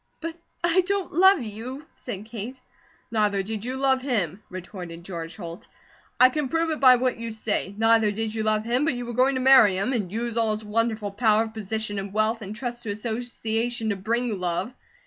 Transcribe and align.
"But 0.19 0.35
I 0.63 0.81
don't 0.87 1.13
love 1.13 1.43
you," 1.43 1.85
said 1.93 2.25
Kate. 2.25 2.59
"Neither 3.11 3.43
did 3.43 3.63
you 3.63 3.77
love 3.77 4.01
him," 4.01 4.41
retorted 4.49 5.03
George 5.03 5.35
Holt. 5.35 5.67
"I 6.19 6.29
can 6.29 6.47
prove 6.49 6.71
it 6.71 6.79
by 6.79 6.95
what 6.95 7.19
you 7.19 7.29
say. 7.29 7.75
Neither 7.77 8.09
did 8.09 8.33
you 8.33 8.41
love 8.41 8.63
him, 8.65 8.83
but 8.83 8.95
you 8.95 9.05
were 9.05 9.13
going 9.13 9.35
to 9.35 9.41
marry 9.41 9.77
him, 9.77 9.93
and 9.93 10.11
use 10.11 10.37
all 10.37 10.53
his 10.53 10.65
wonderful 10.65 11.11
power 11.11 11.43
of 11.43 11.53
position 11.53 11.99
and 11.99 12.11
wealth, 12.11 12.41
and 12.41 12.55
trust 12.55 12.81
to 12.81 12.89
association 12.89 13.89
to 13.89 13.95
BRING 13.95 14.39
love. 14.39 14.73